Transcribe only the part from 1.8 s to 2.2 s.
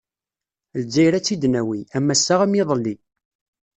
am